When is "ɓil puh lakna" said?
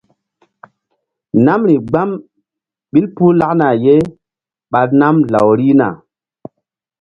2.91-3.67